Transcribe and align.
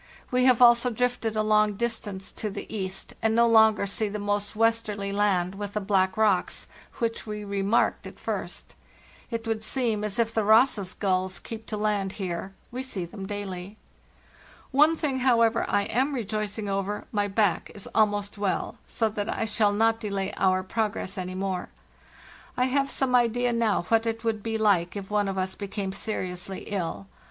We 0.31 0.45
have 0.45 0.63
also 0.63 0.89
drifted 0.89 1.35
a 1.35 1.43
long 1.43 1.73
distance 1.75 2.31
to 2.31 2.49
the 2.49 2.65
east, 2.75 3.13
and 3.21 3.35
no 3.35 3.47
longer 3.47 3.85
see 3.85 4.09
the 4.09 4.17
most 4.17 4.55
westerly 4.55 5.11
land 5.11 5.53
with 5.53 5.73
the 5.73 5.79
black 5.79 6.17
rocks, 6.17 6.67
which 6.97 7.27
we 7.27 7.43
remarked 7.43 8.07
at 8.07 8.19
first. 8.19 8.73
It 9.29 9.45
would 9.45 9.63
seem 9.63 10.03
as 10.03 10.17
if 10.17 10.33
the 10.33 10.43
Ross's 10.43 10.95
gulls 10.95 11.37
keep 11.37 11.67
to 11.67 11.77
land 11.77 12.13
here; 12.13 12.55
we 12.71 12.81
see 12.81 13.05
them 13.05 13.27
daily. 13.27 13.77
"One 14.71 14.95
thing, 14.95 15.19
however, 15.19 15.67
I 15.69 15.83
am 15.83 16.15
rejoicing 16.15 16.67
over; 16.67 17.05
my 17.11 17.27
back 17.27 17.69
is 17.75 17.87
almost 17.93 18.39
well, 18.39 18.79
so 18.87 19.07
that 19.07 19.29
I 19.29 19.45
shall 19.45 19.71
not 19.71 19.99
delay 19.99 20.33
our 20.35 20.63
progress 20.63 21.15
any 21.15 21.35
more. 21.35 21.69
I 22.57 22.65
have 22.65 22.89
some 22.89 23.13
idea 23.13 23.53
now 23.53 23.83
what 23.83 24.07
it 24.07 24.23
would 24.23 24.41
be 24.41 24.57
like 24.57 24.95
if 24.95 25.11
one 25.11 25.27
of 25.27 25.37
us 25.37 25.53
became 25.53 25.93
seriously 25.93 26.61
ill. 26.61 27.05